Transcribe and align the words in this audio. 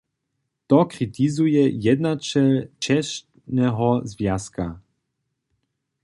To 0.67 0.79
kritizuje 0.91 1.63
jednaćel 1.85 2.51
třěšneho 2.81 3.89
zwjazka. 4.09 4.67